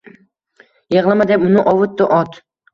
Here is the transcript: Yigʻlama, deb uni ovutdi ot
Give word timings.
Yigʻlama, 0.95 1.29
deb 1.35 1.47
uni 1.51 1.69
ovutdi 1.77 2.11
ot 2.21 2.45